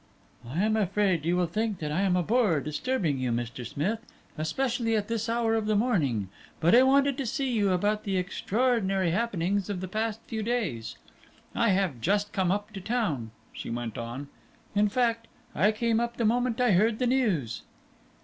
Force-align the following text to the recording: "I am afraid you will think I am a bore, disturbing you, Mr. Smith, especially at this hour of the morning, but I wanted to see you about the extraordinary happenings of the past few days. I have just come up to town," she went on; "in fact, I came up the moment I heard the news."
"I 0.49 0.63
am 0.65 0.75
afraid 0.75 1.25
you 1.25 1.37
will 1.37 1.45
think 1.45 1.83
I 1.83 2.01
am 2.01 2.15
a 2.15 2.23
bore, 2.23 2.59
disturbing 2.59 3.19
you, 3.19 3.31
Mr. 3.31 3.63
Smith, 3.67 3.99
especially 4.35 4.95
at 4.95 5.07
this 5.07 5.29
hour 5.29 5.53
of 5.53 5.67
the 5.67 5.75
morning, 5.75 6.29
but 6.59 6.73
I 6.73 6.81
wanted 6.81 7.19
to 7.19 7.25
see 7.27 7.51
you 7.51 7.69
about 7.71 8.03
the 8.03 8.17
extraordinary 8.17 9.11
happenings 9.11 9.69
of 9.69 9.79
the 9.79 9.87
past 9.87 10.19
few 10.25 10.41
days. 10.41 10.95
I 11.53 11.69
have 11.69 12.01
just 12.01 12.33
come 12.33 12.51
up 12.51 12.73
to 12.73 12.81
town," 12.81 13.29
she 13.53 13.69
went 13.69 13.95
on; 13.95 14.27
"in 14.73 14.89
fact, 14.89 15.27
I 15.53 15.71
came 15.71 15.99
up 15.99 16.17
the 16.17 16.25
moment 16.25 16.59
I 16.59 16.71
heard 16.71 16.97
the 16.97 17.05
news." 17.05 17.61